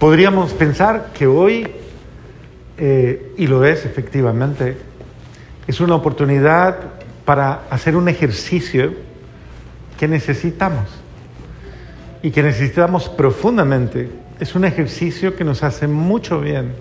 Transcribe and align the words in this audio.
Podríamos 0.00 0.54
pensar 0.54 1.10
que 1.12 1.26
hoy, 1.26 1.68
eh, 2.78 3.34
y 3.36 3.46
lo 3.46 3.66
es 3.66 3.84
efectivamente, 3.84 4.78
es 5.66 5.78
una 5.78 5.94
oportunidad 5.94 6.78
para 7.26 7.64
hacer 7.68 7.96
un 7.96 8.08
ejercicio 8.08 8.94
que 9.98 10.08
necesitamos 10.08 10.88
y 12.22 12.30
que 12.30 12.42
necesitamos 12.42 13.10
profundamente. 13.10 14.08
Es 14.40 14.54
un 14.54 14.64
ejercicio 14.64 15.36
que 15.36 15.44
nos 15.44 15.62
hace 15.62 15.86
mucho 15.86 16.40
bien. 16.40 16.72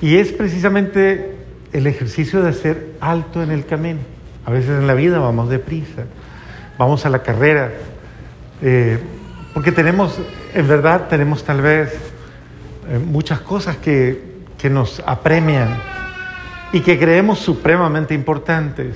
Y 0.00 0.18
es 0.18 0.30
precisamente 0.30 1.38
el 1.72 1.88
ejercicio 1.88 2.40
de 2.40 2.50
hacer 2.50 2.92
alto 3.00 3.42
en 3.42 3.50
el 3.50 3.66
camino. 3.66 3.98
A 4.46 4.52
veces 4.52 4.78
en 4.78 4.86
la 4.86 4.94
vida 4.94 5.18
vamos 5.18 5.48
deprisa, 5.48 6.04
vamos 6.78 7.04
a 7.04 7.10
la 7.10 7.24
carrera, 7.24 7.72
eh, 8.62 9.00
porque 9.54 9.72
tenemos, 9.72 10.18
en 10.54 10.68
verdad, 10.68 11.08
tenemos 11.08 11.44
tal 11.44 11.60
vez 11.60 11.92
eh, 12.88 12.98
muchas 12.98 13.40
cosas 13.40 13.76
que, 13.76 14.22
que 14.58 14.70
nos 14.70 15.02
apremian 15.06 15.80
y 16.72 16.80
que 16.80 16.98
creemos 16.98 17.38
supremamente 17.38 18.14
importantes. 18.14 18.94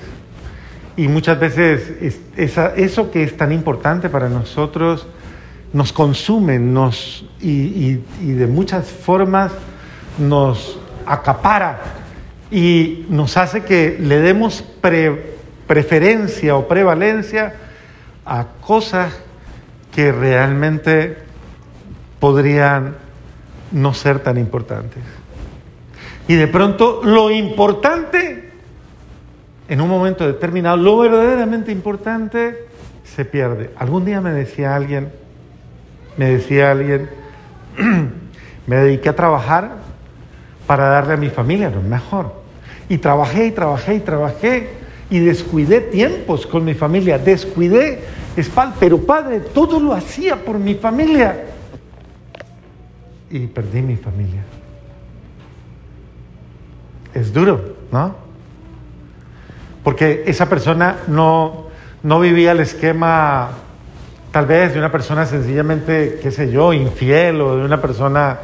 Y 0.97 1.07
muchas 1.07 1.39
veces 1.39 2.21
eso 2.37 3.11
que 3.11 3.23
es 3.23 3.35
tan 3.35 3.51
importante 3.51 4.09
para 4.09 4.29
nosotros 4.29 5.07
nos 5.73 5.91
consume 5.91 6.57
nos, 6.57 7.25
y, 7.41 7.95
de 8.21 8.47
muchas 8.47 8.87
formas 8.87 9.51
nos 10.17 10.79
acapara 11.05 11.81
y 12.49 13.05
nos 13.09 13.35
hace 13.35 13.63
que 13.63 13.97
le 13.99 14.19
demos 14.21 14.63
preferencia 15.67 16.55
o 16.55 16.67
prevalencia 16.67 17.55
a 18.25 18.45
cosas 18.61 19.19
que 19.95 20.11
realmente 20.11 21.17
podrían 22.19 22.97
no 23.71 23.93
ser 23.93 24.19
tan 24.19 24.37
importantes. 24.37 25.01
Y 26.27 26.35
de 26.35 26.47
pronto 26.47 27.01
lo 27.01 27.31
importante, 27.31 28.51
en 29.69 29.79
un 29.79 29.87
momento 29.87 30.27
determinado, 30.27 30.75
lo 30.75 30.97
verdaderamente 30.97 31.71
importante, 31.71 32.67
se 33.05 33.23
pierde. 33.23 33.71
Algún 33.77 34.03
día 34.03 34.19
me 34.19 34.31
decía 34.31 34.75
alguien, 34.75 35.13
me 36.17 36.31
decía 36.31 36.71
alguien, 36.71 37.09
me 38.67 38.75
dediqué 38.75 39.09
a 39.09 39.15
trabajar 39.15 39.77
para 40.67 40.89
darle 40.89 41.13
a 41.13 41.17
mi 41.17 41.29
familia 41.29 41.69
lo 41.69 41.81
mejor. 41.81 42.33
Y 42.89 42.97
trabajé 42.97 43.45
y 43.45 43.51
trabajé 43.51 43.95
y 43.95 43.99
trabajé 44.01 44.69
y 45.09 45.19
descuidé 45.19 45.81
tiempos 45.81 46.47
con 46.47 46.65
mi 46.65 46.73
familia, 46.73 47.17
descuidé 47.17 48.03
espalda, 48.35 48.75
pero 48.79 48.99
padre, 48.99 49.39
todo 49.39 49.79
lo 49.79 49.93
hacía 49.93 50.35
por 50.35 50.57
mi 50.57 50.75
familia. 50.75 51.45
Y 53.29 53.47
perdí 53.47 53.81
mi 53.81 53.95
familia. 53.95 54.41
Es 57.13 57.31
duro, 57.33 57.75
¿no? 57.91 58.15
Porque 59.83 60.23
esa 60.25 60.49
persona 60.49 60.97
no, 61.07 61.67
no 62.03 62.19
vivía 62.19 62.51
el 62.51 62.59
esquema 62.59 63.49
tal 64.31 64.47
vez 64.47 64.73
de 64.73 64.79
una 64.79 64.91
persona 64.91 65.25
sencillamente, 65.25 66.19
qué 66.21 66.29
sé 66.29 66.51
yo, 66.51 66.73
infiel 66.73 67.39
o 67.39 67.55
de 67.57 67.65
una 67.65 67.79
persona... 67.79 68.39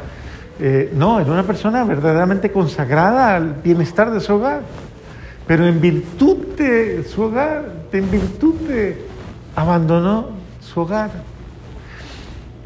Eh, 0.60 0.90
no, 0.94 1.20
era 1.20 1.30
una 1.30 1.42
persona 1.42 1.84
verdaderamente 1.84 2.52
consagrada 2.52 3.34
al 3.34 3.54
bienestar 3.62 4.10
de 4.10 4.20
su 4.20 4.34
hogar. 4.34 4.60
Pero 5.46 5.66
en 5.66 5.80
virtud 5.80 6.36
de 6.56 7.04
su 7.04 7.22
hogar, 7.22 7.72
en 7.92 8.10
virtud 8.10 8.54
de... 8.68 9.04
abandonó 9.56 10.30
su 10.60 10.80
hogar. 10.80 11.10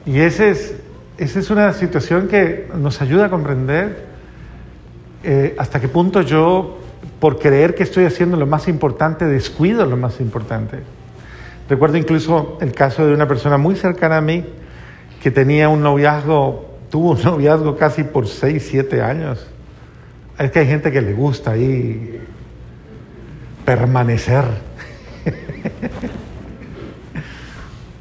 Y 0.05 0.21
ese 0.21 0.51
es, 0.51 0.77
esa 1.19 1.41
es 1.41 1.51
una 1.51 1.73
situación 1.73 2.29
que 2.29 2.69
nos 2.75 3.01
ayuda 3.03 3.27
a 3.27 3.31
comprender 3.31 4.07
eh, 5.25 5.57
hasta 5.59 5.81
qué 5.81 5.89
punto 5.89 6.23
yo, 6.23 6.79
por 7.19 7.39
creer 7.39 7.75
que 7.75 7.83
estoy 7.83 8.05
haciendo 8.05 8.37
lo 8.37 8.47
más 8.47 8.69
importante, 8.69 9.25
descuido 9.25 9.87
lo 9.87 9.97
más 9.97 10.21
importante. 10.21 10.79
Recuerdo 11.69 11.97
incluso 11.97 12.59
el 12.61 12.73
caso 12.73 13.07
de 13.07 13.13
una 13.13 13.27
persona 13.27 13.59
muy 13.59 13.75
cercana 13.75 14.19
a 14.19 14.21
mí 14.21 14.45
que 15.21 15.31
tenía 15.31 15.69
un 15.69 15.83
noviazgo, 15.83 16.77
tuvo 16.91 17.13
un 17.13 17.23
noviazgo 17.23 17.77
casi 17.77 18.05
por 18.05 18.29
6, 18.29 18.65
7 18.71 19.03
años. 19.03 19.47
Es 20.39 20.51
que 20.53 20.61
hay 20.61 20.67
gente 20.67 20.93
que 20.93 21.01
le 21.01 21.15
gusta 21.15 21.53
ahí 21.53 22.21
permanecer. 23.67 24.45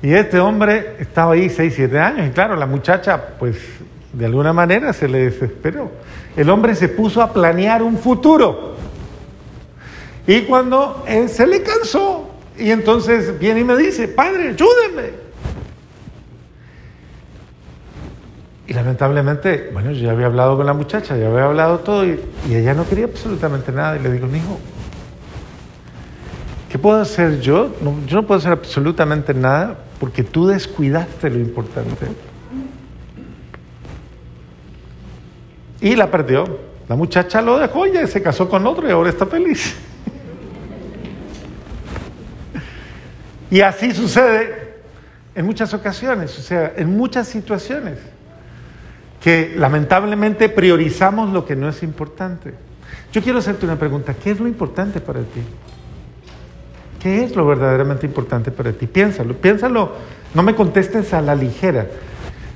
y 0.01 0.13
este 0.13 0.39
hombre 0.39 0.95
estaba 0.99 1.33
ahí 1.33 1.49
6, 1.49 1.73
7 1.75 1.99
años 1.99 2.27
y 2.29 2.31
claro, 2.31 2.55
la 2.55 2.67
muchacha 2.67 3.21
pues 3.37 3.57
de 4.13 4.25
alguna 4.25 4.53
manera 4.53 4.93
se 4.93 5.09
le 5.09 5.29
desesperó. 5.29 5.91
El 6.37 6.49
hombre 6.49 6.75
se 6.75 6.87
puso 6.87 7.21
a 7.21 7.33
planear 7.33 7.83
un 7.83 7.97
futuro. 7.97 8.75
Y 10.27 10.41
cuando 10.43 11.03
él 11.07 11.27
se 11.29 11.45
le 11.45 11.61
cansó, 11.61 12.29
y 12.57 12.71
entonces 12.71 13.37
viene 13.37 13.59
y 13.61 13.63
me 13.63 13.75
dice, 13.75 14.07
padre, 14.07 14.49
ayúdeme. 14.49 15.25
Y 18.67 18.73
lamentablemente, 18.73 19.69
bueno, 19.71 19.91
yo 19.91 20.05
ya 20.05 20.11
había 20.11 20.25
hablado 20.25 20.57
con 20.57 20.65
la 20.65 20.73
muchacha, 20.73 21.15
ya 21.17 21.27
había 21.27 21.45
hablado 21.45 21.79
todo 21.79 22.05
y, 22.05 22.19
ella 22.49 22.73
no 22.73 22.87
quería 22.87 23.05
absolutamente 23.05 23.71
nada. 23.71 23.97
Y 23.97 24.01
le 24.01 24.11
digo, 24.11 24.27
hijo, 24.27 24.59
¿qué 24.67 24.74
puedo 26.85 27.01
hacer 27.01 27.41
yo? 27.41 27.75
yo 28.05 28.15
no 28.21 28.27
puedo 28.27 28.37
hacer 28.37 28.51
absolutamente 28.51 29.33
nada 29.33 29.75
porque 29.99 30.23
tú 30.23 30.45
descuidaste 30.45 31.31
lo 31.31 31.39
importante. 31.39 32.05
Y 35.81 35.95
la 35.95 36.11
perdió. 36.11 36.59
La 36.87 36.95
muchacha 36.95 37.41
lo 37.41 37.57
dejó 37.57 37.87
y 37.87 38.05
se 38.05 38.21
casó 38.21 38.47
con 38.47 38.67
otro 38.67 38.87
y 38.87 38.91
ahora 38.91 39.09
está 39.09 39.25
feliz. 39.25 39.75
Y 43.49 43.61
así 43.61 43.91
sucede 43.91 44.75
en 45.33 45.43
muchas 45.43 45.73
ocasiones, 45.73 46.37
o 46.37 46.41
sea, 46.43 46.71
en 46.77 46.95
muchas 46.95 47.27
situaciones, 47.27 47.97
que 49.23 49.55
lamentablemente 49.57 50.49
priorizamos 50.49 51.33
lo 51.33 51.47
que 51.47 51.55
no 51.55 51.67
es 51.67 51.81
importante. 51.81 52.53
Yo 53.11 53.23
quiero 53.23 53.39
hacerte 53.39 53.65
una 53.65 53.79
pregunta, 53.79 54.13
¿qué 54.13 54.29
es 54.29 54.39
lo 54.39 54.47
importante 54.47 55.01
para 55.01 55.21
ti? 55.21 55.41
¿Qué 57.05 57.23
es 57.23 57.35
lo 57.35 57.45
verdaderamente 57.45 58.07
importante 58.07 58.49
para 58.49 58.73
ti? 58.73 58.87
Piénsalo, 58.87 59.35
piénsalo, 59.35 59.91
no 60.33 60.41
me 60.41 60.55
contestes 60.55 61.13
a 61.13 61.21
la 61.21 61.35
ligera, 61.35 61.85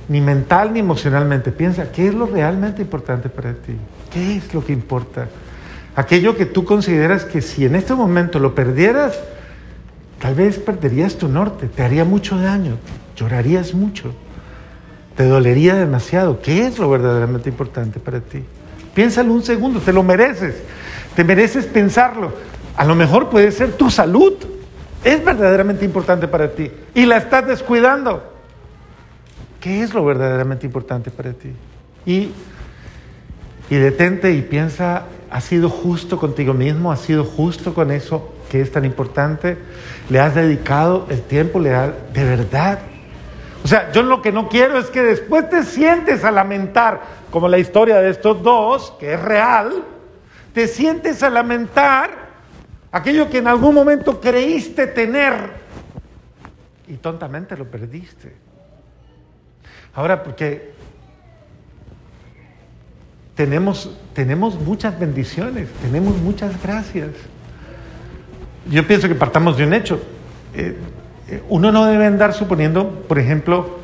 ni 0.08 0.20
mental 0.20 0.72
ni 0.72 0.80
emocionalmente, 0.80 1.52
piensa, 1.52 1.92
¿qué 1.92 2.08
es 2.08 2.14
lo 2.14 2.26
realmente 2.26 2.82
importante 2.82 3.28
para 3.28 3.52
ti? 3.52 3.76
¿Qué 4.12 4.38
es 4.38 4.52
lo 4.52 4.64
que 4.64 4.72
importa? 4.72 5.28
Aquello 5.94 6.36
que 6.36 6.46
tú 6.46 6.64
consideras 6.64 7.24
que 7.24 7.42
si 7.42 7.64
en 7.64 7.76
este 7.76 7.94
momento 7.94 8.40
lo 8.40 8.52
perdieras, 8.56 9.20
Tal 10.20 10.34
vez 10.34 10.58
perderías 10.58 11.16
tu 11.16 11.28
norte, 11.28 11.66
te 11.66 11.82
haría 11.82 12.04
mucho 12.04 12.36
daño, 12.36 12.76
llorarías 13.16 13.72
mucho, 13.72 14.12
te 15.16 15.24
dolería 15.24 15.74
demasiado. 15.76 16.42
¿Qué 16.42 16.66
es 16.66 16.78
lo 16.78 16.90
verdaderamente 16.90 17.48
importante 17.48 17.98
para 18.00 18.20
ti? 18.20 18.44
Piénsalo 18.94 19.32
un 19.32 19.42
segundo, 19.42 19.80
te 19.80 19.94
lo 19.94 20.02
mereces, 20.02 20.56
te 21.16 21.24
mereces 21.24 21.64
pensarlo. 21.64 22.34
A 22.80 22.84
lo 22.86 22.94
mejor 22.94 23.28
puede 23.28 23.52
ser 23.52 23.72
tu 23.72 23.90
salud, 23.90 24.32
es 25.04 25.22
verdaderamente 25.22 25.84
importante 25.84 26.26
para 26.26 26.52
ti 26.52 26.72
y 26.94 27.04
la 27.04 27.18
estás 27.18 27.46
descuidando. 27.46 28.22
¿Qué 29.60 29.82
es 29.82 29.92
lo 29.92 30.02
verdaderamente 30.02 30.64
importante 30.64 31.10
para 31.10 31.34
ti? 31.34 31.52
Y, 32.06 32.32
detente 33.68 34.32
y 34.32 34.40
piensa, 34.40 35.02
¿has 35.30 35.44
sido 35.44 35.68
justo 35.68 36.16
contigo 36.16 36.54
mismo? 36.54 36.90
¿Has 36.90 37.00
sido 37.00 37.24
justo 37.24 37.74
con 37.74 37.90
eso 37.90 38.32
que 38.48 38.62
es 38.62 38.72
tan 38.72 38.86
importante, 38.86 39.58
le 40.08 40.18
has 40.18 40.34
dedicado 40.34 41.06
el 41.10 41.20
tiempo, 41.20 41.60
le 41.60 41.68
de 41.68 42.24
verdad. 42.24 42.78
O 43.62 43.68
sea, 43.68 43.92
yo 43.92 44.02
lo 44.02 44.22
que 44.22 44.32
no 44.32 44.48
quiero 44.48 44.78
es 44.78 44.86
que 44.86 45.02
después 45.02 45.50
te 45.50 45.64
sientes 45.64 46.24
a 46.24 46.30
lamentar, 46.30 47.02
como 47.30 47.46
la 47.46 47.58
historia 47.58 47.96
de 47.98 48.08
estos 48.08 48.42
dos, 48.42 48.94
que 48.98 49.12
es 49.12 49.20
real, 49.20 49.84
te 50.54 50.66
sientes 50.66 51.22
a 51.22 51.28
lamentar 51.28 52.29
aquello 52.92 53.28
que 53.30 53.38
en 53.38 53.48
algún 53.48 53.74
momento 53.74 54.20
creíste 54.20 54.86
tener 54.86 55.34
y 56.88 56.94
tontamente 56.94 57.56
lo 57.56 57.70
perdiste. 57.70 58.34
Ahora, 59.94 60.22
porque 60.22 60.72
tenemos, 63.34 63.96
tenemos 64.14 64.58
muchas 64.60 64.98
bendiciones, 64.98 65.68
tenemos 65.82 66.16
muchas 66.18 66.60
gracias 66.62 67.10
yo 68.68 68.86
pienso 68.86 69.08
que 69.08 69.14
partamos 69.14 69.56
de 69.56 69.64
un 69.64 69.74
hecho. 69.74 70.00
Eh, 70.54 70.76
eh, 71.28 71.42
uno 71.48 71.72
no 71.72 71.86
debe 71.86 72.06
andar 72.06 72.32
suponiendo, 72.32 73.04
por 73.08 73.18
ejemplo, 73.18 73.78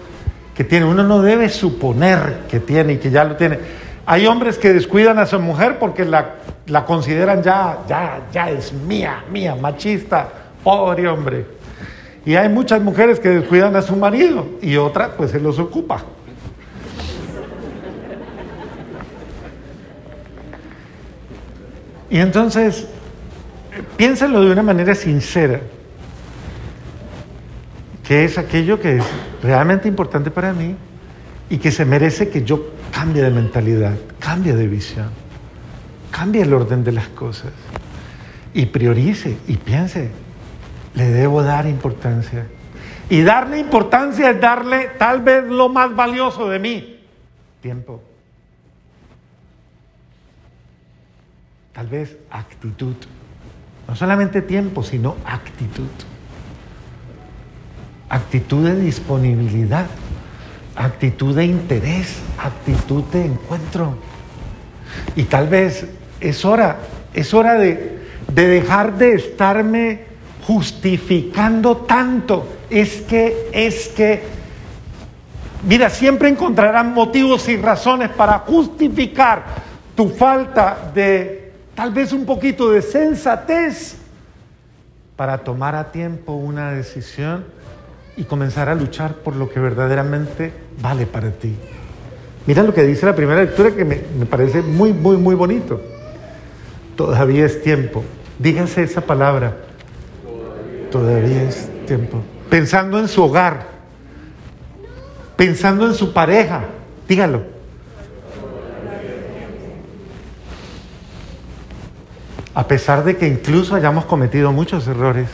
que 0.55 0.65
tiene, 0.65 0.87
uno 0.87 1.03
no 1.03 1.23
debe 1.23 1.49
suponer 1.49 2.41
que 2.49 2.61
tiene 2.61 2.95
y 2.95 2.97
que 2.99 3.11
ya 3.11 3.25
lo 3.25 3.37
tiene. 3.37 3.59
Hay 4.07 4.25
hombres 4.27 4.57
que 4.57 4.73
descuidan 4.73 5.19
a 5.19 5.27
su 5.27 5.41
mujer 5.41 5.81
porque 5.81 6.05
la, 6.05 6.37
la 6.67 6.85
consideran 6.85 7.43
ya, 7.43 7.79
ya, 7.89 8.21
ya 8.33 8.51
es 8.51 8.73
mía, 8.73 9.25
mía, 9.33 9.57
machista, 9.57 10.29
pobre 10.63 11.09
hombre. 11.09 11.45
Y 12.25 12.37
hay 12.37 12.49
muchas 12.49 12.81
mujeres 12.81 13.19
que 13.19 13.29
descuidan 13.31 13.75
a 13.75 13.83
su 13.83 13.97
marido 13.97 14.47
y 14.63 14.77
otra 14.77 15.17
pues 15.17 15.33
se 15.33 15.41
los 15.41 15.59
ocupa. 15.59 16.05
Y 22.09 22.21
entonces, 22.21 22.87
piénsalo 23.97 24.41
de 24.43 24.53
una 24.53 24.63
manera 24.63 24.95
sincera, 24.95 25.61
que 28.07 28.25
es 28.25 28.39
aquello 28.39 28.81
que 28.81 28.99
es 28.99 29.05
realmente 29.43 29.89
importante 29.89 30.31
para 30.31 30.53
mí, 30.53 30.77
y 31.49 31.59
que 31.59 31.71
se 31.71 31.85
merece 31.85 32.29
que 32.29 32.45
yo 32.45 32.73
cambie 32.93 33.23
de 33.23 33.31
mentalidad, 33.31 33.97
cambie 34.19 34.55
de 34.55 34.67
visión, 34.67 35.11
cambie 36.11 36.43
el 36.43 36.53
orden 36.53 36.83
de 36.83 36.93
las 36.93 37.09
cosas 37.09 37.53
y 38.53 38.67
priorice 38.67 39.37
y 39.47 39.57
piense, 39.59 40.11
le 40.95 41.11
debo 41.11 41.43
dar 41.43 41.67
importancia. 41.67 42.47
Y 43.09 43.21
darle 43.23 43.59
importancia 43.59 44.31
es 44.31 44.41
darle 44.41 44.91
tal 44.99 45.21
vez 45.21 45.45
lo 45.45 45.69
más 45.69 45.95
valioso 45.95 46.49
de 46.49 46.59
mí, 46.59 47.01
tiempo. 47.61 48.03
Tal 51.73 51.87
vez 51.87 52.17
actitud. 52.31 52.95
No 53.87 53.95
solamente 53.95 54.41
tiempo, 54.41 54.83
sino 54.83 55.17
actitud. 55.27 55.91
Actitud 58.09 58.65
de 58.67 58.81
disponibilidad, 58.81 59.87
actitud 60.77 61.35
de 61.35 61.47
interés, 61.47 62.19
actitud 62.39 63.03
de 63.05 63.25
encuentro. 63.27 63.97
Y 65.17 65.25
tal 65.25 65.49
vez 65.49 65.87
es 66.21 66.45
hora, 66.45 66.79
es 67.15 67.33
hora 67.35 67.55
de, 67.55 67.99
de 68.33 68.47
dejar 68.47 68.97
de 68.97 69.15
estarme 69.15 70.05
justificando 70.47 71.79
tanto. 71.79 72.47
Es 72.71 73.01
que, 73.03 73.49
es 73.53 73.89
que, 73.89 74.23
mira, 75.67 75.91
siempre 75.91 76.29
encontrarán 76.29 76.93
motivos 76.93 77.49
y 77.49 77.57
razones 77.57 78.11
para 78.11 78.41
justificar 78.41 79.45
tu 79.97 80.09
falta 80.11 80.91
de 80.95 81.53
tal 81.75 81.93
vez 81.93 82.13
un 82.13 82.25
poquito 82.25 82.71
de 82.71 82.83
sensatez 82.83 83.97
para 85.17 85.39
tomar 85.39 85.75
a 85.75 85.91
tiempo 85.91 86.33
una 86.33 86.73
decisión 86.73 87.45
y 88.17 88.25
comenzar 88.25 88.69
a 88.69 88.75
luchar 88.75 89.17
por 89.17 89.37
lo 89.37 89.51
que 89.51 89.61
verdaderamente 89.61 90.53
vale 90.81 91.07
para 91.07 91.31
ti. 91.31 91.55
Mira 92.47 92.63
lo 92.63 92.73
que 92.73 92.83
dice 92.83 93.07
la 93.07 93.15
primera 93.15 93.43
lectura 93.43 93.73
que 93.73 93.85
me, 93.85 94.01
me 94.19 94.27
parece 94.27 94.63
muy, 94.63 94.93
muy, 94.93 95.17
muy 95.17 95.35
bonito. 95.35 95.81
Todavía 96.97 97.45
es 97.45 97.63
tiempo. 97.63 98.05
Dígase 98.39 98.83
esa 98.83 99.01
palabra. 99.01 99.57
Todavía 100.91 101.43
es 101.43 101.69
tiempo. 101.87 102.23
Pensando 102.49 102.99
en 102.99 103.09
su 103.09 103.23
hogar, 103.23 103.67
pensando 105.37 105.87
en 105.87 105.95
su 105.95 106.13
pareja, 106.13 106.65
dígalo. 107.09 107.43
A 112.55 112.67
pesar 112.67 113.05
de 113.05 113.17
que 113.17 113.27
incluso 113.27 113.75
hayamos 113.75 114.07
cometido 114.07 114.53
muchos 114.53 114.87
errores. 114.87 115.29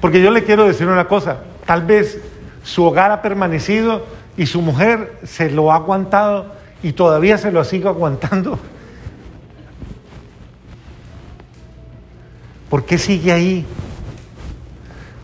Porque 0.00 0.22
yo 0.22 0.30
le 0.30 0.44
quiero 0.44 0.66
decir 0.66 0.86
una 0.86 1.08
cosa, 1.08 1.40
tal 1.66 1.82
vez 1.82 2.20
su 2.62 2.84
hogar 2.84 3.10
ha 3.10 3.22
permanecido 3.22 4.04
y 4.36 4.46
su 4.46 4.62
mujer 4.62 5.18
se 5.24 5.50
lo 5.50 5.72
ha 5.72 5.76
aguantado 5.76 6.52
y 6.82 6.92
todavía 6.92 7.38
se 7.38 7.52
lo 7.52 7.64
sigue 7.64 7.88
aguantando. 7.88 8.58
¿Por 12.68 12.84
qué 12.84 12.98
sigue 12.98 13.32
ahí? 13.32 13.64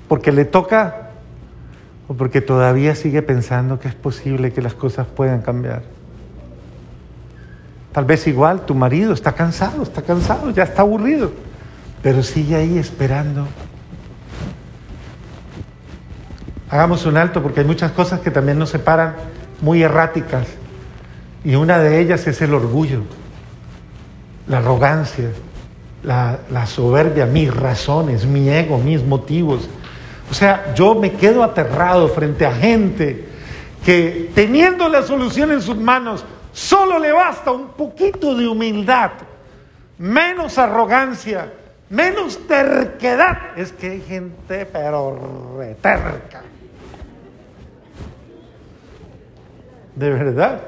¿Porque 0.09 0.33
le 0.33 0.45
toca 0.45 1.11
o 2.09 2.15
porque 2.15 2.41
todavía 2.41 2.95
sigue 2.95 3.23
pensando 3.23 3.81
que 3.81 3.89
es 3.89 3.95
posible 3.95 4.53
que 4.53 4.63
las 4.63 4.75
cosas 4.75 5.07
puedan 5.07 5.43
cambiar? 5.43 5.83
Tal 7.93 8.05
vez 8.05 8.27
igual 8.27 8.65
tu 8.65 8.75
marido 8.75 9.13
está 9.13 9.33
cansado, 9.33 9.83
está 9.83 10.03
cansado, 10.03 10.51
ya 10.51 10.63
está 10.63 10.83
aburrido, 10.83 11.33
pero 12.03 12.23
sigue 12.23 12.57
ahí 12.57 12.79
esperando. 12.79 13.47
Hagamos 16.73 17.05
un 17.05 17.19
alto 17.19 17.43
porque 17.43 17.61
hay 17.61 17.67
muchas 17.67 17.93
cosas 17.93 18.21
que 18.21 18.31
también 18.31 18.59
nos 18.59 18.71
separan 18.71 19.15
muy 19.61 19.83
erráticas 19.83 20.47
y 21.45 21.55
una 21.55 21.79
de 21.79 22.01
ellas 22.01 22.27
es 22.27 22.41
el 22.41 22.55
orgullo, 22.55 23.03
la 24.47 24.57
arrogancia, 24.57 25.29
la, 26.03 26.67
soberbia, 26.67 27.27
mis 27.27 27.55
razones, 27.55 28.25
mi 28.25 28.49
ego, 28.49 28.79
mis 28.79 29.05
motivos. 29.05 29.69
O 30.31 30.35
sea, 30.35 30.73
yo 30.75 30.95
me 30.95 31.13
quedo 31.13 31.45
aterrado 31.45 32.09
frente 32.09 32.47
a 32.47 32.53
gente 32.53 33.29
que 33.85 34.31
teniendo 34.35 34.89
la 34.89 35.03
solución 35.03 35.53
en 35.53 35.61
sus 35.61 35.77
manos, 35.77 36.25
solo 36.55 36.99
le 36.99 37.13
basta 37.13 37.51
un 37.51 37.69
poquito 37.73 38.35
de 38.35 38.49
humildad, 38.49 39.11
menos 39.99 40.57
arrogancia, 40.57 41.53
menos 41.91 42.47
terquedad. 42.47 43.59
Es 43.59 43.73
que 43.73 43.91
hay 43.91 44.01
gente 44.01 44.65
pero 44.65 45.59
reterca. 45.59 46.45
De 49.97 50.11
verdad. 50.11 50.61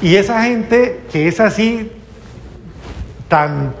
Y 0.00 0.16
esa 0.16 0.42
gente 0.42 1.00
que 1.12 1.28
es 1.28 1.38
así, 1.38 1.92
tan 3.28 3.72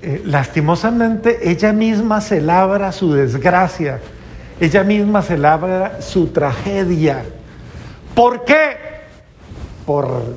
eh, 0.00 0.22
lastimosamente, 0.24 1.50
ella 1.50 1.72
misma 1.72 2.20
se 2.20 2.40
labra 2.40 2.92
su 2.92 3.12
desgracia, 3.12 3.98
ella 4.60 4.84
misma 4.84 5.22
se 5.22 5.36
labra 5.36 6.00
su 6.00 6.28
tragedia. 6.28 7.24
¿Por 8.14 8.44
qué? 8.44 8.76
Por... 9.84 10.36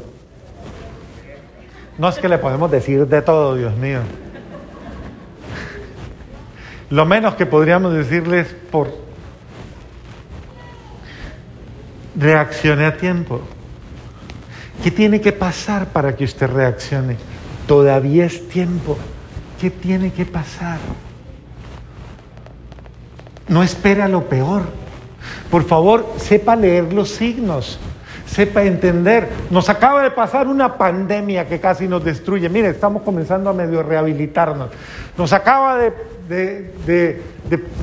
No 2.00 2.10
es 2.10 2.18
que 2.18 2.28
le 2.28 2.40
podemos 2.40 2.72
decir 2.72 3.06
de 3.06 3.22
todo, 3.22 3.56
Dios 3.56 3.76
mío. 3.76 4.00
Lo 6.90 7.06
menos 7.06 7.36
que 7.36 7.46
podríamos 7.46 7.94
decirles 7.94 8.56
por 8.72 8.92
reaccione 12.16 12.86
a 12.86 12.98
tiempo. 12.98 13.42
¿Qué 14.84 14.92
tiene 14.92 15.22
que 15.22 15.32
pasar 15.32 15.88
para 15.88 16.16
que 16.16 16.24
usted 16.24 16.48
reaccione? 16.48 17.18
Todavía 17.68 18.26
es 18.26 18.48
tiempo. 18.50 18.98
¿Qué 19.60 19.70
tiene 19.70 20.12
que 20.12 20.26
pasar? 20.26 20.80
No 23.48 23.62
espera 23.62 24.08
lo 24.08 24.28
peor. 24.28 24.64
Por 25.52 25.66
favor, 25.66 26.14
sepa 26.18 26.56
leer 26.56 26.94
los 26.94 27.10
signos, 27.10 27.80
sepa 28.30 28.64
entender. 28.64 29.28
Nos 29.50 29.70
acaba 29.70 30.04
de 30.04 30.12
pasar 30.12 30.48
una 30.48 30.78
pandemia 30.78 31.48
que 31.48 31.60
casi 31.60 31.88
nos 31.88 32.04
destruye. 32.04 32.48
Mire, 32.50 32.70
estamos 32.70 33.02
comenzando 33.02 33.50
a 33.50 33.54
medio 33.54 33.84
rehabilitarnos. 33.84 34.70
Nos 35.18 35.34
acaba 35.34 35.78
de, 35.78 37.22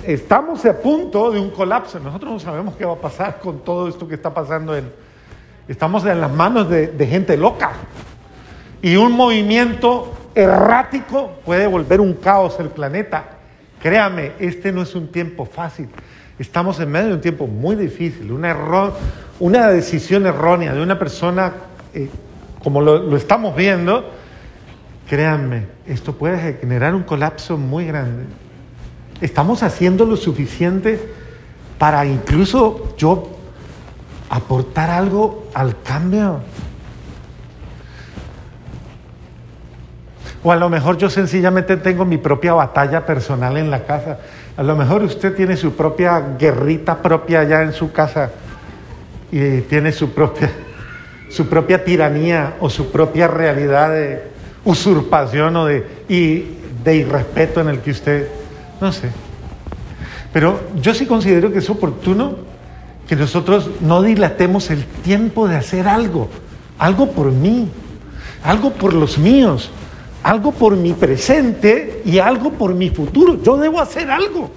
Estamos 0.05 0.65
a 0.65 0.79
punto 0.79 1.33
de 1.33 1.41
un 1.41 1.51
colapso. 1.51 1.99
Nosotros 1.99 2.33
no 2.33 2.39
sabemos 2.39 2.77
qué 2.77 2.85
va 2.85 2.93
a 2.93 3.01
pasar 3.01 3.39
con 3.41 3.61
todo 3.61 3.89
esto 3.89 4.07
que 4.07 4.15
está 4.15 4.33
pasando 4.33 4.77
en, 4.77 4.91
Estamos 5.69 6.05
en 6.07 6.21
las 6.21 6.31
manos 6.31 6.71
de, 6.71 6.87
de, 6.87 7.07
gente 7.09 7.37
loca. 7.37 7.73
Y 8.83 8.95
un 8.95 9.13
movimiento 9.13 10.15
errático 10.33 11.33
puede 11.45 11.67
volver 11.67 12.01
un 12.01 12.15
caos 12.15 12.61
el 12.61 12.69
planeta. 12.69 13.25
Créame, 13.83 14.33
este 14.39 14.71
no 14.71 14.83
es 14.83 14.95
un 14.95 15.11
tiempo 15.11 15.45
fácil. 15.45 15.89
Estamos 16.39 16.79
en 16.81 16.91
medio 16.91 17.09
de 17.09 17.15
un 17.15 17.21
tiempo 17.21 17.47
muy 17.47 17.77
difícil. 17.77 18.31
Una, 18.31 18.51
error, 18.51 18.95
decisión 19.41 20.27
errónea 20.27 20.75
de 20.75 20.83
una 20.83 20.99
persona, 20.99 21.53
eh, 21.95 22.11
como 22.63 22.83
lo, 22.83 22.99
lo 22.99 23.17
estamos 23.17 23.57
viendo, 23.57 24.11
créanme, 25.09 25.67
esto 25.87 26.15
puede 26.15 26.55
generar 26.55 26.95
un 26.95 27.05
colapso 27.05 27.57
muy 27.57 27.87
grande. 27.87 28.25
Estamos 29.21 29.63
haciendo 29.63 30.05
lo 30.05 30.17
suficiente 30.17 31.01
para 31.79 32.05
incluso 32.05 32.95
yo 32.99 33.31
aportar 34.29 34.91
algo 34.91 35.49
al 35.55 35.81
cambio. 35.83 36.41
O 40.43 40.53
a 40.53 40.57
lo 40.57 40.69
mejor 40.69 40.99
yo 40.99 41.09
sencillamente 41.09 41.77
tengo 41.77 42.05
mi 42.05 42.19
propia 42.19 42.53
batalla 42.53 43.07
personal 43.07 43.57
en 43.57 43.71
la 43.71 43.85
casa. 43.85 44.19
A 44.57 44.63
lo 44.63 44.75
mejor 44.75 45.03
usted 45.03 45.35
tiene 45.35 45.57
su 45.57 45.73
propia 45.73 46.19
guerrita 46.39 47.03
propia 47.03 47.41
allá 47.41 47.63
en 47.63 47.75
su 47.75 47.93
casa 47.93 48.31
y 49.31 49.61
tiene 49.63 49.93
su 49.93 50.11
propia, 50.13 50.51
su 51.29 51.47
propia 51.47 51.85
tiranía 51.85 52.55
o 52.61 52.71
su 52.71 52.91
propia 52.91 53.29
realidad 53.29 53.91
de 53.91 54.23
usurpación 54.65 55.57
o 55.57 55.67
de, 55.67 55.87
y 56.09 56.57
de 56.83 56.97
irrespeto 56.97 57.61
en 57.61 57.69
el 57.69 57.81
que 57.81 57.91
usted, 57.91 58.29
no 58.81 58.93
sé. 58.93 59.11
Pero 60.33 60.61
yo 60.81 60.95
sí 60.95 61.05
considero 61.07 61.53
que 61.53 61.59
es 61.59 61.69
oportuno 61.69 62.37
que 63.07 63.15
nosotros 63.15 63.71
no 63.81 64.03
dilatemos 64.03 64.71
el 64.71 64.85
tiempo 64.85 65.49
de 65.49 65.57
hacer 65.57 65.87
algo, 65.87 66.31
algo 66.79 67.11
por 67.13 67.31
mí, 67.31 67.69
algo 68.43 68.73
por 68.73 68.95
los 68.95 69.19
míos, 69.19 69.71
algo 70.27 70.51
por 70.53 70.77
mi 70.77 70.93
presente 70.93 72.03
y 72.05 72.19
algo 72.19 72.53
por 72.53 72.75
mi 72.75 72.91
futuro. 72.91 73.41
Yo 73.43 73.57
debo 73.57 73.81
hacer 73.81 74.11
algo. 74.11 74.51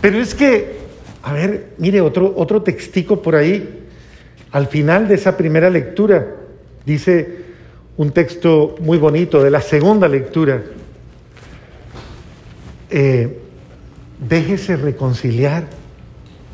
Pero 0.00 0.18
es 0.18 0.34
que, 0.34 0.78
a 1.22 1.32
ver, 1.32 1.70
mire 1.78 2.00
otro, 2.00 2.34
otro 2.36 2.62
textico 2.62 3.22
por 3.22 3.34
ahí, 3.34 3.86
al 4.52 4.66
final 4.66 5.08
de 5.08 5.14
esa 5.14 5.36
primera 5.36 5.70
lectura, 5.70 6.34
Dice 6.88 7.44
un 7.98 8.12
texto 8.12 8.76
muy 8.80 8.96
bonito 8.96 9.42
de 9.42 9.50
la 9.50 9.60
segunda 9.60 10.08
lectura. 10.08 10.62
Eh, 12.88 13.38
déjese 14.26 14.76
reconciliar 14.76 15.64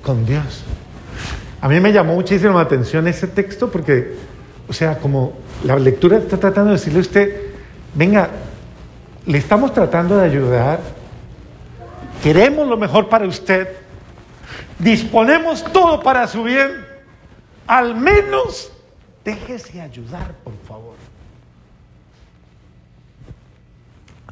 con 0.03 0.27
Dios. 0.27 0.65
A 1.61 1.69
mí 1.69 1.79
me 1.79 1.93
llamó 1.93 2.15
muchísimo 2.15 2.55
la 2.55 2.63
atención 2.63 3.07
ese 3.07 3.29
texto 3.29 3.71
porque, 3.71 4.15
o 4.67 4.73
sea, 4.73 4.99
como 4.99 5.35
la 5.65 5.79
lectura 5.79 6.19
está 6.19 6.37
tratando 6.37 6.71
de 6.71 6.79
decirle 6.79 6.99
a 6.99 7.03
usted, 7.03 7.44
venga, 7.95 8.31
le 9.27 9.39
estamos 9.39 9.73
tratando 9.73 10.17
de 10.17 10.27
ayudar, 10.27 10.81
queremos 12.23 12.69
lo 12.69 12.77
mejor 12.77 13.09
para 13.09 13.27
usted, 13.27 13.69
disponemos 14.79 15.65
todo 15.65 16.03
para 16.03 16.27
su 16.27 16.43
bien, 16.45 16.85
al 17.67 17.95
menos 17.95 18.73
déjese 19.25 19.81
ayudar, 19.81 20.33
por 20.45 20.55
favor. 20.69 20.95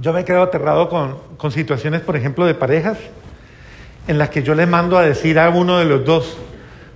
Yo 0.00 0.12
me 0.12 0.20
he 0.20 0.24
quedado 0.24 0.44
aterrado 0.44 0.88
con, 0.88 1.18
con 1.36 1.52
situaciones, 1.52 2.00
por 2.00 2.16
ejemplo, 2.16 2.44
de 2.44 2.54
parejas 2.54 2.98
en 4.08 4.18
las 4.18 4.30
que 4.30 4.42
yo 4.42 4.54
le 4.54 4.66
mando 4.66 4.98
a 4.98 5.02
decir 5.02 5.38
a 5.38 5.48
uno 5.50 5.78
de 5.78 5.84
los 5.84 6.04
dos, 6.04 6.36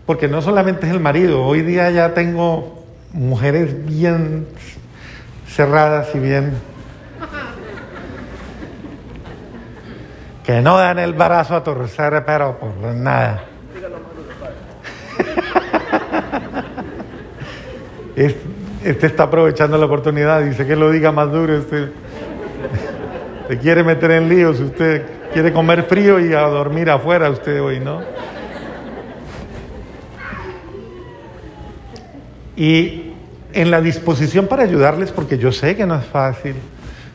porque 0.06 0.28
no 0.28 0.42
solamente 0.42 0.86
es 0.86 0.92
el 0.92 1.00
marido, 1.00 1.44
hoy 1.44 1.62
día 1.62 1.90
ya 1.90 2.14
tengo 2.14 2.84
mujeres 3.12 3.86
bien 3.86 4.46
cerradas 5.48 6.14
y 6.14 6.18
bien... 6.18 6.52
que 10.44 10.62
no 10.62 10.78
dan 10.78 11.00
el 11.00 11.12
brazo 11.12 11.56
a 11.56 11.64
torcer, 11.64 12.24
pero 12.24 12.56
por 12.56 12.72
nada. 12.94 13.42
Este 18.14 19.08
está 19.08 19.24
aprovechando 19.24 19.76
la 19.76 19.86
oportunidad, 19.86 20.42
dice 20.42 20.64
que 20.64 20.76
lo 20.76 20.92
diga 20.92 21.10
más 21.10 21.32
duro. 21.32 21.56
Este, 21.56 21.90
se 23.48 23.58
quiere 23.58 23.82
meter 23.82 24.12
en 24.12 24.28
líos, 24.28 24.60
usted 24.60 25.04
quiere 25.32 25.52
comer 25.52 25.82
frío 25.82 26.20
y 26.20 26.32
a 26.32 26.42
dormir 26.42 26.90
afuera 26.90 27.28
usted 27.28 27.60
hoy, 27.60 27.80
¿no? 27.80 28.00
Y 32.56 33.05
en 33.56 33.70
la 33.70 33.80
disposición 33.80 34.48
para 34.48 34.64
ayudarles, 34.64 35.10
porque 35.12 35.38
yo 35.38 35.50
sé 35.50 35.76
que 35.76 35.86
no 35.86 35.96
es 35.96 36.04
fácil, 36.04 36.54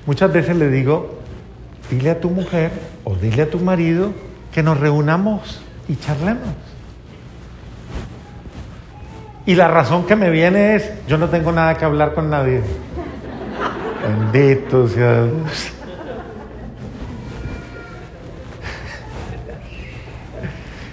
muchas 0.07 0.33
veces 0.33 0.55
le 0.55 0.69
digo, 0.69 1.19
dile 1.91 2.09
a 2.09 2.19
tu 2.19 2.31
mujer 2.31 2.71
o 3.03 3.15
dile 3.15 3.43
a 3.43 3.49
tu 3.49 3.59
marido 3.59 4.11
que 4.51 4.63
nos 4.63 4.79
reunamos 4.79 5.61
y 5.87 5.95
charlemos. 5.97 6.49
Y 9.45 9.53
la 9.53 9.67
razón 9.67 10.07
que 10.07 10.15
me 10.15 10.31
viene 10.31 10.75
es, 10.75 10.91
yo 11.07 11.19
no 11.19 11.29
tengo 11.29 11.51
nada 11.51 11.75
que 11.75 11.85
hablar 11.85 12.15
con 12.15 12.31
nadie. 12.31 12.61
Bendito 14.33 14.87
sea 14.87 15.25
Dios. 15.25 15.73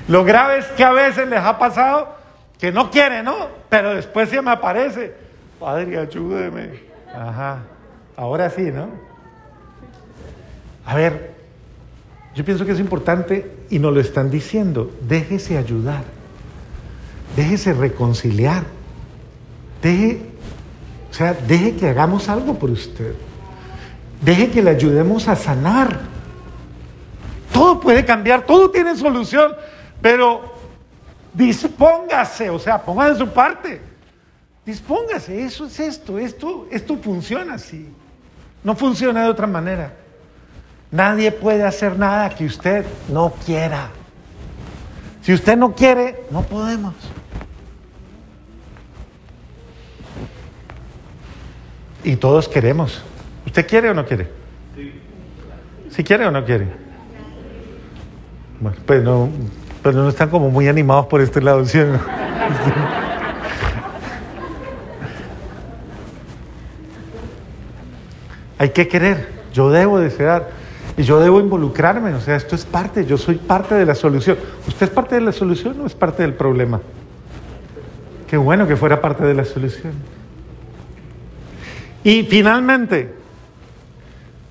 Lo 0.08 0.24
grave 0.24 0.58
es 0.58 0.66
que 0.66 0.84
a 0.84 0.92
veces 0.92 1.26
les 1.26 1.40
ha 1.40 1.58
pasado 1.58 2.16
que 2.58 2.70
no 2.70 2.90
quiere, 2.90 3.22
¿no? 3.22 3.48
Pero 3.70 3.94
después 3.94 4.28
se 4.28 4.42
me 4.42 4.50
aparece. 4.50 5.27
Padre, 5.58 5.98
ayúdeme. 5.98 6.70
Ajá. 7.12 7.62
Ahora 8.16 8.50
sí, 8.50 8.62
¿no? 8.62 8.88
A 10.86 10.94
ver, 10.94 11.34
yo 12.34 12.44
pienso 12.44 12.64
que 12.64 12.72
es 12.72 12.80
importante 12.80 13.50
y 13.68 13.78
nos 13.78 13.92
lo 13.92 14.00
están 14.00 14.30
diciendo. 14.30 14.90
Déjese 15.02 15.58
ayudar. 15.58 16.04
Déjese 17.36 17.72
reconciliar. 17.72 18.64
Deje, 19.82 20.20
o 21.10 21.14
sea, 21.14 21.34
deje 21.34 21.76
que 21.76 21.88
hagamos 21.88 22.28
algo 22.28 22.54
por 22.58 22.70
usted. 22.70 23.14
Deje 24.22 24.50
que 24.50 24.62
le 24.62 24.70
ayudemos 24.70 25.28
a 25.28 25.36
sanar. 25.36 26.00
Todo 27.52 27.80
puede 27.80 28.04
cambiar, 28.04 28.46
todo 28.46 28.70
tiene 28.70 28.96
solución. 28.96 29.52
Pero 30.00 30.42
dispóngase, 31.34 32.50
o 32.50 32.58
sea, 32.58 32.80
ponga 32.80 33.10
de 33.10 33.18
su 33.18 33.28
parte. 33.28 33.80
Dispóngase, 34.68 35.42
eso 35.42 35.64
es 35.64 35.80
esto, 35.80 36.18
esto, 36.18 36.66
esto 36.70 36.98
funciona 36.98 37.54
así. 37.54 37.88
No 38.62 38.76
funciona 38.76 39.22
de 39.22 39.30
otra 39.30 39.46
manera. 39.46 39.94
Nadie 40.90 41.32
puede 41.32 41.62
hacer 41.62 41.98
nada 41.98 42.28
que 42.28 42.44
usted 42.44 42.84
no 43.08 43.32
quiera. 43.46 43.88
Si 45.22 45.32
usted 45.32 45.56
no 45.56 45.74
quiere, 45.74 46.24
no 46.30 46.42
podemos. 46.42 46.92
Y 52.04 52.16
todos 52.16 52.46
queremos. 52.46 53.02
¿Usted 53.46 53.66
quiere 53.66 53.88
o 53.88 53.94
no 53.94 54.04
quiere? 54.04 54.30
Sí. 54.76 54.92
¿Si 55.88 56.04
quiere 56.04 56.26
o 56.26 56.30
no 56.30 56.44
quiere? 56.44 56.66
Bueno, 58.60 58.76
pues 58.84 59.02
no, 59.02 59.30
pero 59.82 60.02
no 60.02 60.10
están 60.10 60.28
como 60.28 60.50
muy 60.50 60.68
animados 60.68 61.06
por 61.06 61.22
este 61.22 61.40
lado, 61.40 61.64
¿sí? 61.64 61.78
Hay 68.58 68.70
que 68.70 68.88
querer, 68.88 69.28
yo 69.52 69.70
debo 69.70 70.00
desear 70.00 70.50
y 70.96 71.04
yo 71.04 71.20
debo 71.20 71.40
involucrarme, 71.40 72.12
o 72.14 72.20
sea, 72.20 72.36
esto 72.36 72.56
es 72.56 72.64
parte, 72.64 73.06
yo 73.06 73.16
soy 73.16 73.36
parte 73.36 73.76
de 73.76 73.86
la 73.86 73.94
solución. 73.94 74.36
¿Usted 74.66 74.86
es 74.86 74.92
parte 74.92 75.14
de 75.14 75.20
la 75.20 75.32
solución 75.32 75.80
o 75.80 75.86
es 75.86 75.94
parte 75.94 76.22
del 76.22 76.34
problema? 76.34 76.80
Qué 78.28 78.36
bueno 78.36 78.66
que 78.66 78.76
fuera 78.76 79.00
parte 79.00 79.24
de 79.24 79.34
la 79.34 79.44
solución. 79.44 79.92
Y 82.02 82.24
finalmente, 82.24 83.14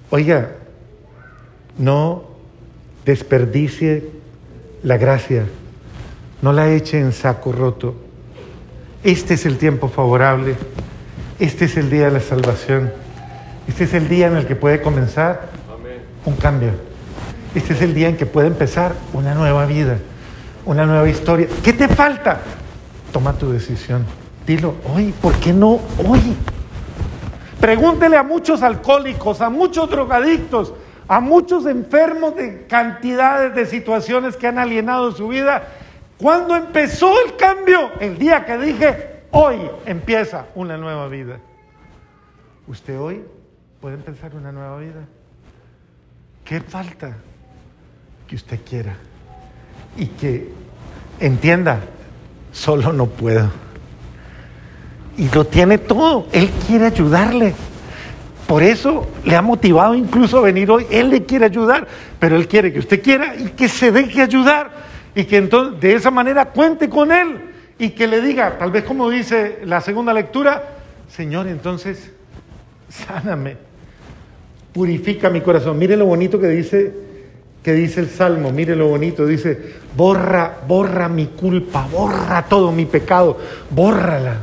oiga, 0.10 0.52
no 1.78 2.24
desperdicie 3.06 4.10
la 4.84 4.98
gracia, 4.98 5.46
no 6.42 6.54
la 6.54 6.72
eche 6.72 7.00
en 7.00 7.12
saco 7.12 7.52
roto. 7.52 7.96
Este 9.04 9.36
es 9.36 9.46
el 9.46 9.58
tiempo 9.58 9.90
favorable, 9.90 10.56
este 11.40 11.66
es 11.66 11.78
el 11.78 11.90
día 11.90 12.06
de 12.06 12.12
la 12.12 12.20
salvación, 12.20 12.92
este 13.68 13.84
es 13.84 13.94
el 13.94 14.08
día 14.08 14.28
en 14.28 14.38
el 14.38 14.48
que 14.48 14.56
puede 14.56 14.82
comenzar 14.82 15.50
un 16.26 16.36
cambio, 16.36 16.72
este 17.54 17.74
es 17.74 17.82
el 17.82 17.94
día 17.94 18.10
en 18.10 18.18
que 18.18 18.26
puede 18.26 18.48
empezar 18.48 18.94
una 19.14 19.34
nueva 19.34 19.66
vida, 19.66 19.98
una 20.66 20.86
nueva 20.86 21.08
historia. 21.10 21.48
¿Qué 21.64 21.74
te 21.74 21.88
falta? 21.88 22.40
Toma 23.12 23.34
tu 23.34 23.52
decisión. 23.52 24.06
Dilo 24.46 24.76
hoy, 24.94 25.14
¿por 25.22 25.34
qué 25.36 25.54
no 25.54 25.80
hoy? 26.08 26.36
Pregúntele 27.60 28.16
a 28.18 28.24
muchos 28.24 28.62
alcohólicos, 28.62 29.42
a 29.42 29.50
muchos 29.50 29.90
drogadictos, 29.90 30.74
a 31.08 31.20
muchos 31.20 31.66
enfermos 31.66 32.36
de 32.36 32.66
cantidades 32.68 33.56
de 33.56 33.66
situaciones 33.66 34.38
que 34.38 34.48
han 34.48 34.60
alienado 34.60 35.12
su 35.12 35.30
vida. 35.30 35.68
¿Cuándo 36.18 36.56
empezó 36.56 37.14
el 37.26 37.36
cambio? 37.36 37.92
El 38.00 38.18
día 38.18 38.46
que 38.46 38.58
dije, 38.58 39.22
hoy 39.32 39.58
empieza 39.86 40.46
una 40.56 40.78
nueva 40.78 41.08
vida. 41.08 41.40
Usted 42.68 43.00
hoy 43.00 43.24
puede 43.82 43.96
empezar 43.96 44.36
una 44.36 44.52
nueva 44.52 44.78
vida. 44.80 45.06
¿Qué 46.44 46.62
falta? 46.62 47.18
Que 48.28 48.36
usted 48.36 48.60
quiera. 48.68 48.96
Y 49.98 50.08
que 50.08 50.52
entienda, 51.20 51.82
solo 52.52 52.94
no 52.94 53.08
puedo. 53.08 53.52
Y 55.18 55.30
lo 55.30 55.46
tiene 55.46 55.78
todo. 55.78 56.28
Él 56.32 56.50
quiere 56.68 56.86
ayudarle. 56.86 57.54
Por 58.48 58.64
eso 58.64 59.08
le 59.26 59.36
ha 59.36 59.42
motivado 59.42 59.94
incluso 59.94 60.38
a 60.38 60.42
venir 60.42 60.72
hoy. 60.72 60.88
Él 60.90 61.10
le 61.10 61.26
quiere 61.26 61.46
ayudar, 61.46 61.88
pero 62.20 62.36
él 62.36 62.48
quiere 62.48 62.72
que 62.72 62.80
usted 62.80 63.02
quiera 63.02 63.36
y 63.36 63.50
que 63.50 63.68
se 63.68 63.92
deje 63.92 64.22
ayudar 64.22 64.72
y 65.14 65.26
que 65.26 65.38
entonces 65.38 65.82
de 65.82 65.96
esa 65.96 66.12
manera 66.12 66.46
cuente 66.46 66.88
con 66.88 67.12
él 67.12 67.42
y 67.80 67.90
que 67.90 68.08
le 68.08 68.22
diga, 68.22 68.58
tal 68.58 68.72
vez 68.72 68.84
como 68.84 69.10
dice 69.10 69.60
la 69.66 69.82
segunda 69.82 70.14
lectura, 70.14 70.64
Señor, 71.10 71.48
entonces 71.48 72.12
sáname, 72.88 73.58
purifica 74.78 75.32
mi 75.32 75.42
corazón. 75.42 75.76
Mire 75.80 75.98
lo 75.98 76.06
bonito 76.06 76.40
que 76.40 76.50
dice 76.50 76.94
que 77.64 77.74
dice 77.74 78.00
el 78.00 78.10
salmo, 78.10 78.52
mire 78.52 78.76
lo 78.76 78.88
bonito, 78.88 79.26
dice, 79.26 79.74
borra, 79.96 80.60
borra 80.68 81.10
mi 81.10 81.26
culpa, 81.26 81.86
borra 81.92 82.46
todo 82.46 82.72
mi 82.72 82.86
pecado, 82.86 83.38
bórrala. 83.72 84.38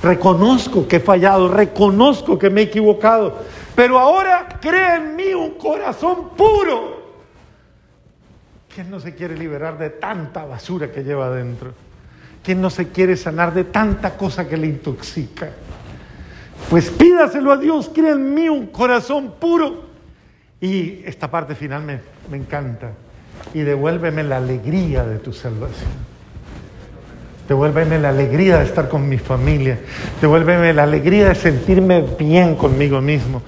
Reconozco 0.00 0.86
que 0.86 0.96
he 0.96 1.00
fallado, 1.00 1.48
reconozco 1.48 2.38
que 2.38 2.50
me 2.50 2.60
he 2.60 2.64
equivocado, 2.64 3.36
pero 3.74 3.98
ahora 3.98 4.60
crea 4.62 4.96
en 4.96 5.16
mí 5.16 5.34
un 5.34 5.58
corazón 5.58 6.30
puro. 6.36 7.02
¿Quién 8.72 8.90
no 8.90 9.00
se 9.00 9.14
quiere 9.14 9.36
liberar 9.36 9.76
de 9.76 9.90
tanta 9.90 10.44
basura 10.44 10.90
que 10.90 11.02
lleva 11.02 11.26
adentro? 11.26 11.74
¿Quién 12.44 12.60
no 12.60 12.70
se 12.70 12.88
quiere 12.90 13.16
sanar 13.16 13.52
de 13.52 13.64
tanta 13.64 14.16
cosa 14.16 14.48
que 14.48 14.56
le 14.56 14.68
intoxica? 14.68 15.50
Pues 16.70 16.90
pídaselo 16.90 17.52
a 17.52 17.56
Dios, 17.56 17.90
crea 17.94 18.12
en 18.12 18.34
mí 18.34 18.48
un 18.48 18.66
corazón 18.66 19.34
puro. 19.38 19.84
Y 20.60 21.02
esta 21.04 21.30
parte 21.30 21.54
final 21.54 21.82
me, 21.82 22.00
me 22.30 22.36
encanta. 22.36 22.92
Y 23.52 23.60
devuélveme 23.60 24.22
la 24.22 24.38
alegría 24.38 25.04
de 25.04 25.18
tu 25.18 25.32
salvación. 25.32 25.90
Devuélveme 27.48 27.98
la 27.98 28.08
alegría 28.08 28.58
de 28.58 28.64
estar 28.64 28.88
con 28.88 29.08
mi 29.08 29.18
familia. 29.18 29.78
Devuélveme 30.20 30.72
la 30.72 30.84
alegría 30.84 31.28
de 31.28 31.34
sentirme 31.34 32.02
bien 32.18 32.54
conmigo 32.54 33.00
mismo. 33.02 33.42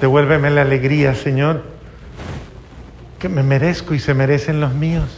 Devuélveme 0.00 0.50
la 0.50 0.62
alegría, 0.62 1.14
Señor, 1.14 1.62
que 3.18 3.28
me 3.28 3.42
merezco 3.42 3.94
y 3.94 3.98
se 3.98 4.14
merecen 4.14 4.60
los 4.60 4.72
míos. 4.72 5.10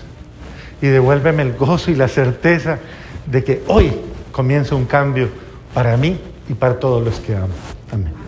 Y 0.82 0.88
devuélveme 0.88 1.42
el 1.42 1.52
gozo 1.52 1.92
y 1.92 1.94
la 1.94 2.08
certeza 2.08 2.78
de 3.26 3.44
que 3.44 3.62
hoy 3.68 3.92
comienza 4.32 4.74
un 4.74 4.86
cambio 4.86 5.28
para 5.72 5.96
mí 5.96 6.18
y 6.48 6.54
para 6.54 6.78
todos 6.78 7.04
los 7.04 7.18
que 7.20 7.36
amo. 7.36 7.54
Amén. 7.92 8.23